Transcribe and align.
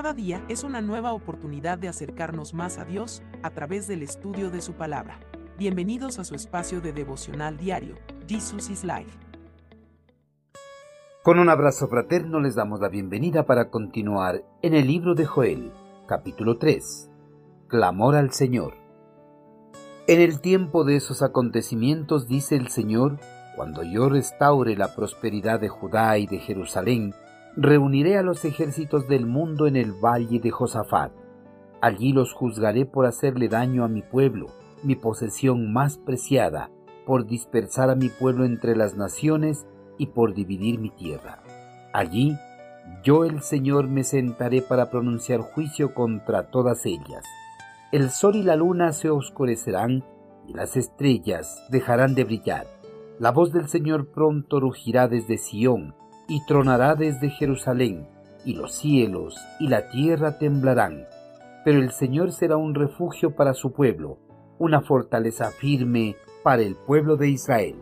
Cada 0.00 0.14
día 0.14 0.42
es 0.48 0.64
una 0.64 0.80
nueva 0.80 1.12
oportunidad 1.12 1.76
de 1.76 1.86
acercarnos 1.86 2.54
más 2.54 2.78
a 2.78 2.86
Dios 2.86 3.22
a 3.42 3.50
través 3.50 3.86
del 3.86 4.02
estudio 4.02 4.50
de 4.50 4.62
su 4.62 4.72
palabra. 4.72 5.20
Bienvenidos 5.58 6.18
a 6.18 6.24
su 6.24 6.34
espacio 6.34 6.80
de 6.80 6.94
devocional 6.94 7.58
diario, 7.58 7.96
Jesus 8.26 8.70
is 8.70 8.82
Life. 8.82 9.10
Con 11.22 11.38
un 11.38 11.50
abrazo 11.50 11.86
fraterno 11.88 12.40
les 12.40 12.54
damos 12.54 12.80
la 12.80 12.88
bienvenida 12.88 13.44
para 13.44 13.68
continuar 13.68 14.42
en 14.62 14.72
el 14.72 14.86
libro 14.86 15.14
de 15.14 15.26
Joel, 15.26 15.70
capítulo 16.06 16.56
3. 16.56 17.10
Clamor 17.68 18.16
al 18.16 18.32
Señor. 18.32 18.78
En 20.06 20.22
el 20.22 20.40
tiempo 20.40 20.84
de 20.84 20.96
esos 20.96 21.22
acontecimientos 21.22 22.26
dice 22.26 22.56
el 22.56 22.68
Señor, 22.68 23.18
cuando 23.54 23.82
yo 23.82 24.08
restaure 24.08 24.78
la 24.78 24.94
prosperidad 24.94 25.60
de 25.60 25.68
Judá 25.68 26.16
y 26.16 26.26
de 26.26 26.38
Jerusalén, 26.38 27.12
reuniré 27.56 28.16
a 28.16 28.22
los 28.22 28.44
ejércitos 28.44 29.08
del 29.08 29.26
mundo 29.26 29.66
en 29.66 29.76
el 29.76 29.92
valle 29.92 30.38
de 30.38 30.50
Josafat. 30.50 31.12
Allí 31.80 32.12
los 32.12 32.32
juzgaré 32.32 32.86
por 32.86 33.06
hacerle 33.06 33.48
daño 33.48 33.84
a 33.84 33.88
mi 33.88 34.02
pueblo, 34.02 34.46
mi 34.82 34.94
posesión 34.94 35.72
más 35.72 35.98
preciada, 35.98 36.70
por 37.06 37.26
dispersar 37.26 37.90
a 37.90 37.94
mi 37.94 38.08
pueblo 38.08 38.44
entre 38.44 38.76
las 38.76 38.96
naciones 38.96 39.66
y 39.98 40.08
por 40.08 40.34
dividir 40.34 40.78
mi 40.78 40.90
tierra. 40.90 41.42
Allí 41.92 42.36
yo 43.02 43.24
el 43.24 43.42
Señor 43.42 43.88
me 43.88 44.04
sentaré 44.04 44.62
para 44.62 44.90
pronunciar 44.90 45.40
juicio 45.40 45.94
contra 45.94 46.50
todas 46.50 46.86
ellas. 46.86 47.24
El 47.92 48.10
sol 48.10 48.36
y 48.36 48.42
la 48.42 48.56
luna 48.56 48.92
se 48.92 49.10
oscurecerán 49.10 50.04
y 50.46 50.54
las 50.54 50.76
estrellas 50.76 51.64
dejarán 51.70 52.14
de 52.14 52.24
brillar. 52.24 52.66
La 53.18 53.32
voz 53.32 53.52
del 53.52 53.68
Señor 53.68 54.12
pronto 54.12 54.60
rugirá 54.60 55.08
desde 55.08 55.38
Sión 55.38 55.94
y 56.30 56.40
tronará 56.46 56.94
desde 56.94 57.28
Jerusalén, 57.28 58.06
y 58.44 58.54
los 58.54 58.76
cielos 58.76 59.36
y 59.58 59.66
la 59.66 59.90
tierra 59.90 60.38
temblarán. 60.38 61.06
Pero 61.64 61.80
el 61.80 61.90
Señor 61.90 62.32
será 62.32 62.56
un 62.56 62.74
refugio 62.74 63.34
para 63.34 63.52
su 63.52 63.72
pueblo, 63.72 64.16
una 64.58 64.80
fortaleza 64.80 65.50
firme 65.50 66.14
para 66.44 66.62
el 66.62 66.76
pueblo 66.76 67.16
de 67.16 67.30
Israel. 67.30 67.74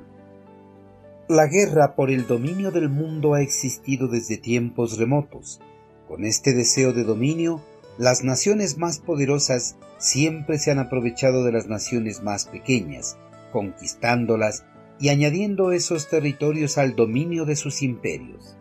La 1.28 1.46
guerra 1.46 1.94
por 1.94 2.10
el 2.10 2.26
dominio 2.26 2.70
del 2.70 2.88
mundo 2.88 3.34
ha 3.34 3.42
existido 3.42 4.08
desde 4.08 4.38
tiempos 4.38 4.96
remotos. 4.96 5.60
Con 6.08 6.24
este 6.24 6.54
deseo 6.54 6.94
de 6.94 7.04
dominio, 7.04 7.60
las 7.98 8.24
naciones 8.24 8.78
más 8.78 8.98
poderosas 8.98 9.76
siempre 9.98 10.58
se 10.58 10.70
han 10.70 10.78
aprovechado 10.78 11.44
de 11.44 11.52
las 11.52 11.66
naciones 11.66 12.22
más 12.22 12.46
pequeñas, 12.46 13.18
conquistándolas 13.52 14.64
y 15.00 15.10
añadiendo 15.10 15.72
esos 15.72 16.08
territorios 16.08 16.78
al 16.78 16.96
dominio 16.96 17.44
de 17.44 17.56
sus 17.56 17.82
imperios. 17.82 18.56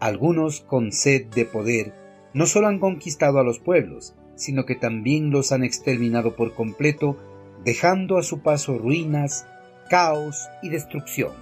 Algunos, 0.00 0.60
con 0.60 0.92
sed 0.92 1.26
de 1.26 1.44
poder, 1.44 1.94
no 2.32 2.46
solo 2.46 2.68
han 2.68 2.78
conquistado 2.78 3.38
a 3.38 3.44
los 3.44 3.58
pueblos, 3.58 4.14
sino 4.36 4.66
que 4.66 4.74
también 4.74 5.30
los 5.30 5.52
han 5.52 5.62
exterminado 5.62 6.34
por 6.34 6.54
completo, 6.54 7.16
dejando 7.64 8.18
a 8.18 8.22
su 8.22 8.40
paso 8.42 8.78
ruinas, 8.78 9.46
caos 9.88 10.48
y 10.62 10.68
destrucción. 10.68 11.32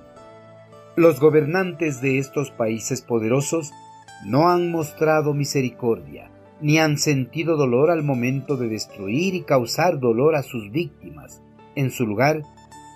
Los 0.97 1.21
gobernantes 1.21 2.03
de 2.03 2.19
estos 2.19 2.51
países 2.51 3.01
poderosos 3.01 3.73
no 4.27 4.51
han 4.51 4.71
mostrado 4.71 5.33
misericordia, 5.33 6.31
ni 6.61 6.79
han 6.79 6.99
sentido 6.99 7.57
dolor 7.57 7.91
al 7.91 8.03
momento 8.03 8.57
de 8.57 8.69
destruir 8.69 9.35
y 9.35 9.43
causar 9.43 9.99
dolor 9.99 10.37
a 10.37 10.43
sus 10.43 10.71
víctimas. 10.71 11.43
En 11.75 11.91
su 11.91 12.07
lugar, 12.07 12.43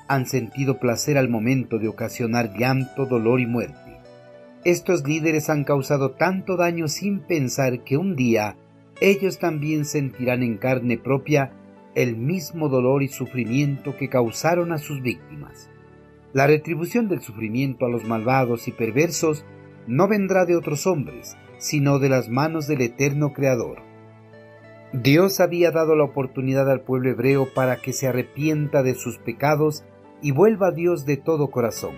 han 0.08 0.26
sentido 0.26 0.78
placer 0.78 1.18
al 1.18 1.28
momento 1.28 1.78
de 1.78 1.88
ocasionar 1.88 2.56
llanto, 2.56 3.06
dolor 3.06 3.40
y 3.40 3.46
muerte. 3.46 3.98
Estos 4.64 5.06
líderes 5.06 5.48
han 5.48 5.64
causado 5.64 6.12
tanto 6.12 6.56
daño 6.56 6.88
sin 6.88 7.20
pensar 7.20 7.84
que 7.84 7.96
un 7.96 8.16
día 8.16 8.56
ellos 9.00 9.38
también 9.38 9.84
sentirán 9.84 10.42
en 10.42 10.56
carne 10.56 10.98
propia 10.98 11.52
el 11.94 12.16
mismo 12.16 12.68
dolor 12.68 13.02
y 13.02 13.08
sufrimiento 13.08 13.96
que 13.96 14.08
causaron 14.08 14.72
a 14.72 14.78
sus 14.78 15.02
víctimas. 15.02 15.70
La 16.32 16.46
retribución 16.46 17.08
del 17.08 17.20
sufrimiento 17.20 17.86
a 17.86 17.88
los 17.88 18.04
malvados 18.04 18.68
y 18.68 18.72
perversos 18.72 19.44
no 19.86 20.08
vendrá 20.08 20.44
de 20.44 20.56
otros 20.56 20.86
hombres, 20.86 21.36
sino 21.58 21.98
de 21.98 22.08
las 22.08 22.28
manos 22.28 22.66
del 22.66 22.82
eterno 22.82 23.32
Creador. 23.32 23.78
Dios 24.92 25.40
había 25.40 25.70
dado 25.70 25.96
la 25.96 26.04
oportunidad 26.04 26.70
al 26.70 26.80
pueblo 26.80 27.10
hebreo 27.10 27.48
para 27.54 27.76
que 27.76 27.92
se 27.92 28.06
arrepienta 28.06 28.82
de 28.82 28.94
sus 28.94 29.18
pecados 29.18 29.84
y 30.26 30.32
vuelva 30.32 30.68
a 30.68 30.72
Dios 30.72 31.06
de 31.06 31.16
todo 31.16 31.52
corazón. 31.52 31.94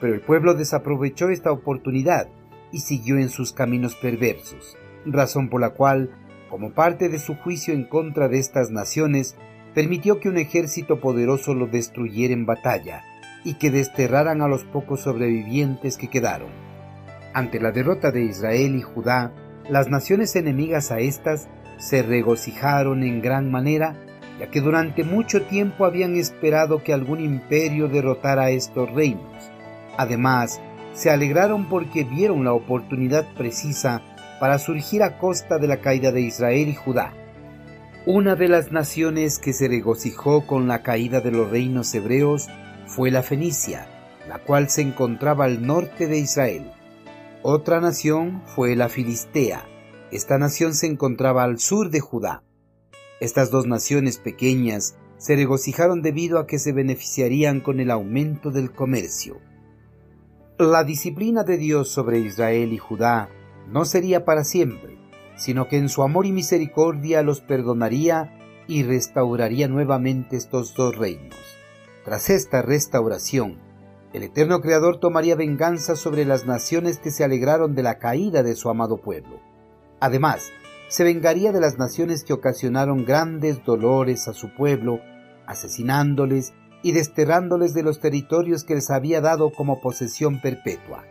Pero 0.00 0.14
el 0.14 0.22
pueblo 0.22 0.54
desaprovechó 0.54 1.28
esta 1.28 1.52
oportunidad 1.52 2.26
y 2.72 2.80
siguió 2.80 3.18
en 3.18 3.28
sus 3.28 3.52
caminos 3.52 3.96
perversos, 3.96 4.78
razón 5.04 5.50
por 5.50 5.60
la 5.60 5.74
cual, 5.74 6.10
como 6.48 6.72
parte 6.72 7.10
de 7.10 7.18
su 7.18 7.34
juicio 7.34 7.74
en 7.74 7.84
contra 7.84 8.28
de 8.28 8.38
estas 8.38 8.70
naciones, 8.70 9.36
permitió 9.74 10.20
que 10.20 10.30
un 10.30 10.38
ejército 10.38 11.00
poderoso 11.00 11.52
lo 11.52 11.66
destruyera 11.66 12.32
en 12.32 12.46
batalla, 12.46 13.02
y 13.44 13.58
que 13.58 13.70
desterraran 13.70 14.40
a 14.40 14.48
los 14.48 14.64
pocos 14.64 15.02
sobrevivientes 15.02 15.98
que 15.98 16.08
quedaron. 16.08 16.48
Ante 17.34 17.60
la 17.60 17.72
derrota 17.72 18.10
de 18.10 18.24
Israel 18.24 18.74
y 18.74 18.80
Judá, 18.80 19.34
las 19.68 19.90
naciones 19.90 20.34
enemigas 20.34 20.92
a 20.92 21.00
éstas 21.00 21.50
se 21.76 22.02
regocijaron 22.02 23.02
en 23.02 23.20
gran 23.20 23.50
manera, 23.50 23.96
ya 24.40 24.50
que 24.50 24.62
durante 24.62 25.04
mucho 25.04 25.42
tiempo 25.42 25.84
habían 25.84 26.16
esperado 26.16 26.82
que 26.82 26.94
algún 26.94 27.20
imperio 27.20 27.88
derrotara 27.88 28.44
a 28.44 28.50
estos 28.50 28.90
reinos. 28.90 29.30
Además, 29.98 30.60
se 30.94 31.10
alegraron 31.10 31.68
porque 31.68 32.04
vieron 32.04 32.44
la 32.44 32.54
oportunidad 32.54 33.26
precisa 33.34 34.00
para 34.40 34.58
surgir 34.58 35.02
a 35.02 35.18
costa 35.18 35.58
de 35.58 35.68
la 35.68 35.76
caída 35.76 36.10
de 36.10 36.22
Israel 36.22 36.68
y 36.68 36.74
Judá. 36.74 37.12
Una 38.06 38.34
de 38.34 38.48
las 38.48 38.72
naciones 38.72 39.38
que 39.38 39.52
se 39.52 39.68
regocijó 39.68 40.46
con 40.46 40.66
la 40.66 40.82
caída 40.82 41.20
de 41.20 41.30
los 41.30 41.50
reinos 41.50 41.94
hebreos 41.94 42.48
fue 42.86 43.10
la 43.10 43.22
Fenicia, 43.22 43.86
la 44.26 44.38
cual 44.38 44.70
se 44.70 44.80
encontraba 44.80 45.44
al 45.44 45.66
norte 45.66 46.06
de 46.06 46.18
Israel. 46.18 46.72
Otra 47.42 47.80
nación 47.80 48.42
fue 48.46 48.74
la 48.74 48.88
Filistea. 48.88 49.66
Esta 50.10 50.38
nación 50.38 50.72
se 50.72 50.86
encontraba 50.86 51.44
al 51.44 51.58
sur 51.58 51.90
de 51.90 52.00
Judá. 52.00 52.42
Estas 53.20 53.50
dos 53.50 53.66
naciones 53.66 54.18
pequeñas 54.18 54.96
se 55.18 55.36
regocijaron 55.36 56.00
debido 56.00 56.38
a 56.38 56.46
que 56.46 56.58
se 56.58 56.72
beneficiarían 56.72 57.60
con 57.60 57.78
el 57.78 57.90
aumento 57.90 58.50
del 58.50 58.72
comercio. 58.72 59.38
La 60.58 60.84
disciplina 60.84 61.44
de 61.44 61.58
Dios 61.58 61.90
sobre 61.90 62.18
Israel 62.20 62.72
y 62.72 62.78
Judá 62.78 63.28
no 63.68 63.84
sería 63.84 64.24
para 64.24 64.44
siempre, 64.44 64.98
sino 65.36 65.68
que 65.68 65.76
en 65.76 65.90
su 65.90 66.02
amor 66.02 66.24
y 66.24 66.32
misericordia 66.32 67.22
los 67.22 67.42
perdonaría 67.42 68.64
y 68.66 68.82
restauraría 68.82 69.68
nuevamente 69.68 70.36
estos 70.36 70.74
dos 70.74 70.96
reinos. 70.96 71.36
Tras 72.04 72.30
esta 72.30 72.62
restauración, 72.62 73.58
el 74.14 74.22
eterno 74.22 74.60
Creador 74.60 74.98
tomaría 74.98 75.36
venganza 75.36 75.94
sobre 75.94 76.24
las 76.24 76.46
naciones 76.46 76.98
que 76.98 77.10
se 77.10 77.22
alegraron 77.22 77.74
de 77.74 77.82
la 77.82 77.98
caída 77.98 78.42
de 78.42 78.54
su 78.54 78.70
amado 78.70 78.96
pueblo. 78.96 79.40
Además, 80.00 80.50
se 80.90 81.04
vengaría 81.04 81.52
de 81.52 81.60
las 81.60 81.78
naciones 81.78 82.24
que 82.24 82.32
ocasionaron 82.32 83.04
grandes 83.04 83.64
dolores 83.64 84.26
a 84.26 84.34
su 84.34 84.52
pueblo, 84.52 85.00
asesinándoles 85.46 86.52
y 86.82 86.90
desterrándoles 86.90 87.74
de 87.74 87.84
los 87.84 88.00
territorios 88.00 88.64
que 88.64 88.74
les 88.74 88.90
había 88.90 89.20
dado 89.20 89.52
como 89.52 89.80
posesión 89.80 90.40
perpetua. 90.40 91.04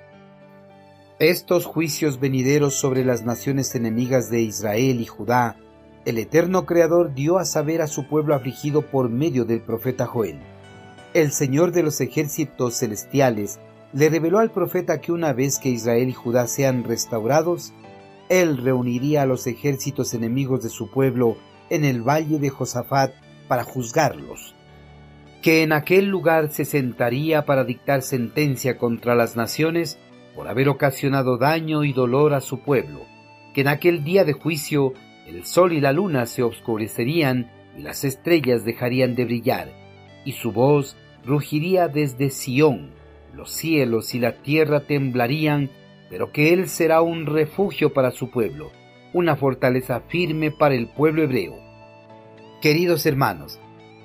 Estos 1.18 1.66
juicios 1.66 2.19
venideros 2.19 2.75
sobre 2.75 3.06
las 3.06 3.23
naciones 3.23 3.73
enemigas 3.73 4.29
de 4.29 4.41
Israel 4.41 5.00
y 5.00 5.06
Judá, 5.06 5.56
el 6.03 6.18
eterno 6.18 6.66
Creador 6.66 7.13
dio 7.13 7.38
a 7.38 7.45
saber 7.45 7.81
a 7.81 7.88
su 7.88 8.06
pueblo 8.06 8.35
afligido 8.35 8.81
por 8.81 9.09
medio 9.09 9.45
del 9.45 9.62
profeta 9.62 10.06
Joel. 10.06 10.39
El 11.13 11.31
Señor 11.31 11.72
de 11.72 11.84
los 11.84 12.01
ejércitos 12.01 12.75
celestiales 12.75 13.59
le 13.94 14.09
reveló 14.09 14.39
al 14.39 14.51
profeta 14.51 15.00
que 15.00 15.13
una 15.13 15.31
vez 15.31 15.57
que 15.57 15.69
Israel 15.69 16.09
y 16.09 16.13
Judá 16.13 16.48
sean 16.48 16.83
restaurados, 16.83 17.71
él 18.29 18.57
reuniría 18.57 19.23
a 19.23 19.25
los 19.25 19.47
ejércitos 19.47 20.13
enemigos 20.13 20.63
de 20.63 20.69
su 20.69 20.89
pueblo 20.89 21.37
en 21.69 21.83
el 21.83 22.01
valle 22.01 22.39
de 22.39 22.49
Josafat 22.49 23.13
para 23.47 23.63
juzgarlos, 23.63 24.55
que 25.41 25.63
en 25.63 25.73
aquel 25.73 26.05
lugar 26.05 26.51
se 26.51 26.65
sentaría 26.65 27.45
para 27.45 27.63
dictar 27.63 28.01
sentencia 28.01 28.77
contra 28.77 29.15
las 29.15 29.35
naciones 29.35 29.97
por 30.35 30.47
haber 30.47 30.69
ocasionado 30.69 31.37
daño 31.37 31.83
y 31.83 31.91
dolor 31.91 32.33
a 32.33 32.41
su 32.41 32.59
pueblo, 32.61 33.01
que 33.53 33.61
en 33.61 33.67
aquel 33.67 34.03
día 34.03 34.23
de 34.23 34.33
juicio 34.33 34.93
el 35.27 35.45
sol 35.45 35.73
y 35.73 35.81
la 35.81 35.91
luna 35.91 36.25
se 36.25 36.43
oscurecerían 36.43 37.51
y 37.77 37.81
las 37.81 38.03
estrellas 38.03 38.65
dejarían 38.65 39.15
de 39.15 39.25
brillar, 39.25 39.73
y 40.25 40.33
su 40.33 40.51
voz 40.51 40.97
rugiría 41.25 41.87
desde 41.87 42.29
Sión, 42.29 42.91
los 43.33 43.51
cielos 43.51 44.15
y 44.15 44.19
la 44.19 44.41
tierra 44.41 44.81
temblarían, 44.81 45.69
pero 46.09 46.31
que 46.31 46.53
Él 46.53 46.67
será 46.67 47.01
un 47.01 47.25
refugio 47.25 47.94
para 47.94 48.11
su 48.11 48.31
pueblo, 48.31 48.71
una 49.13 49.35
fortaleza 49.35 50.01
firme 50.01 50.51
para 50.51 50.75
el 50.75 50.89
pueblo 50.89 51.23
hebreo. 51.23 51.56
Queridos 52.61 53.06
hermanos, 53.06 53.59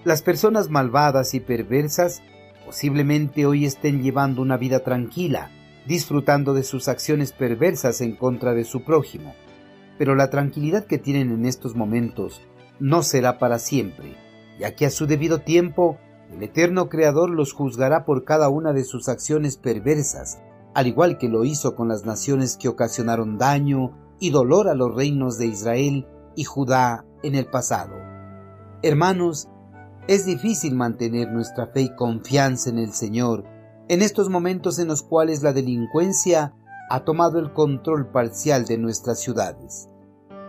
las 0.04 0.22
personas 0.22 0.70
malvadas 0.70 1.34
y 1.34 1.40
perversas 1.40 2.22
posiblemente 2.64 3.46
hoy 3.46 3.64
estén 3.64 4.02
llevando 4.02 4.42
una 4.42 4.56
vida 4.56 4.80
tranquila, 4.80 5.50
disfrutando 5.86 6.54
de 6.54 6.62
sus 6.62 6.88
acciones 6.88 7.32
perversas 7.32 8.00
en 8.00 8.16
contra 8.16 8.54
de 8.54 8.64
su 8.64 8.84
prójimo. 8.84 9.34
pero 9.98 10.14
la 10.14 10.30
tranquilidad 10.30 10.86
que 10.86 10.98
tienen 10.98 11.30
en 11.30 11.46
estos 11.46 11.74
momentos 11.74 12.42
no 12.80 13.02
será 13.02 13.38
para 13.38 13.58
siempre, 13.58 14.16
ya 14.58 14.74
que 14.74 14.86
a 14.86 14.90
su 14.90 15.06
debido 15.06 15.40
tiempo 15.40 15.98
el 16.32 16.42
eterno 16.42 16.88
Creador 16.88 17.30
los 17.30 17.52
juzgará 17.52 18.04
por 18.04 18.24
cada 18.24 18.48
una 18.48 18.72
de 18.72 18.84
sus 18.84 19.08
acciones 19.08 19.56
perversas, 19.56 20.40
al 20.74 20.86
igual 20.86 21.18
que 21.18 21.28
lo 21.28 21.44
hizo 21.44 21.74
con 21.74 21.88
las 21.88 22.04
naciones 22.04 22.56
que 22.56 22.68
ocasionaron 22.68 23.38
daño 23.38 23.92
y 24.18 24.30
dolor 24.30 24.68
a 24.68 24.74
los 24.74 24.94
reinos 24.94 25.38
de 25.38 25.46
Israel 25.46 26.06
y 26.36 26.44
Judá 26.44 27.04
en 27.22 27.34
el 27.34 27.46
pasado. 27.46 27.94
Hermanos, 28.82 29.48
es 30.08 30.26
difícil 30.26 30.74
mantener 30.74 31.30
nuestra 31.32 31.68
fe 31.68 31.82
y 31.82 31.94
confianza 31.94 32.68
en 32.70 32.78
el 32.78 32.92
Señor 32.92 33.44
en 33.88 34.02
estos 34.02 34.30
momentos 34.30 34.78
en 34.78 34.88
los 34.88 35.02
cuales 35.02 35.42
la 35.42 35.52
delincuencia 35.52 36.54
ha 36.90 37.04
tomado 37.04 37.38
el 37.38 37.52
control 37.52 38.10
parcial 38.10 38.64
de 38.64 38.78
nuestras 38.78 39.20
ciudades. 39.20 39.88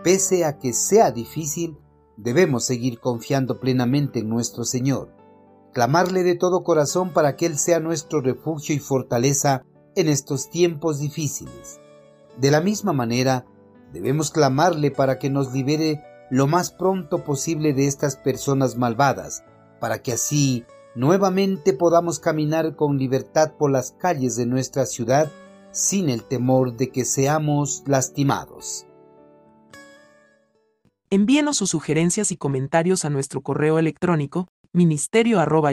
Pese 0.02 0.44
a 0.44 0.58
que 0.58 0.72
sea 0.72 1.10
difícil, 1.10 1.78
debemos 2.16 2.64
seguir 2.64 2.98
confiando 3.00 3.60
plenamente 3.60 4.20
en 4.20 4.28
nuestro 4.28 4.64
Señor, 4.64 5.14
clamarle 5.72 6.22
de 6.22 6.34
todo 6.34 6.64
corazón 6.64 7.12
para 7.12 7.36
que 7.36 7.46
Él 7.46 7.58
sea 7.58 7.80
nuestro 7.80 8.20
refugio 8.20 8.74
y 8.74 8.78
fortaleza 8.78 9.64
en 9.96 10.08
estos 10.08 10.48
tiempos 10.50 11.00
difíciles. 11.00 11.80
De 12.38 12.50
la 12.50 12.60
misma 12.60 12.92
manera, 12.92 13.46
debemos 13.92 14.30
clamarle 14.30 14.90
para 14.90 15.18
que 15.18 15.30
nos 15.30 15.52
libere 15.52 16.04
lo 16.30 16.46
más 16.46 16.70
pronto 16.70 17.24
posible 17.24 17.72
de 17.72 17.86
estas 17.86 18.16
personas 18.16 18.76
malvadas, 18.76 19.42
para 19.80 20.02
que 20.02 20.12
así 20.12 20.64
nuevamente 20.94 21.72
podamos 21.72 22.18
caminar 22.18 22.76
con 22.76 22.98
libertad 22.98 23.54
por 23.58 23.70
las 23.70 23.92
calles 23.92 24.36
de 24.36 24.46
nuestra 24.46 24.86
ciudad 24.86 25.30
sin 25.72 26.08
el 26.08 26.22
temor 26.22 26.76
de 26.76 26.90
que 26.90 27.04
seamos 27.04 27.82
lastimados. 27.86 28.86
Envíenos 31.10 31.58
sus 31.58 31.70
sugerencias 31.70 32.32
y 32.32 32.36
comentarios 32.36 33.04
a 33.04 33.10
nuestro 33.10 33.40
correo 33.40 33.78
electrónico 33.78 34.48
ministerio 34.72 35.40
arroba 35.40 35.72